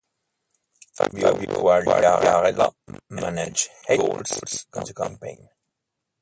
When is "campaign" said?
4.97-5.47